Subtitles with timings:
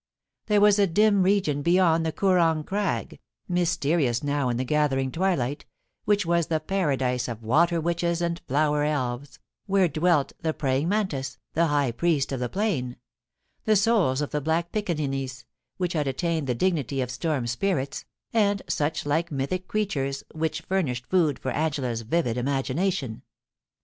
[0.47, 5.67] There was a dim region beyond the Koorong Crag, mysterious now in the gathering twilight,
[6.05, 9.37] which was the Paradise of water witches and flower elves,
[9.67, 12.97] where dwelt the praying mantis, the high priest of the plain;
[13.65, 15.45] the souls of black piccaninies,
[15.77, 21.05] which had attained the dignity of storm spirits, and such like mythic creatures which furnished
[21.05, 23.21] food for Angela's vivid imagination.